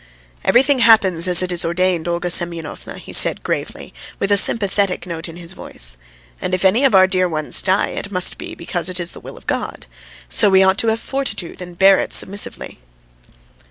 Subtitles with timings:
[0.43, 5.29] "Everything happens as it is ordained, Olga Semyonovna," he said gravely, with a sympathetic note
[5.29, 5.95] in his voice;
[6.41, 9.19] "and if any of our dear ones die, it must be because it is the
[9.19, 9.85] will of God,
[10.27, 12.79] so we ought have fortitude and bear it submissively."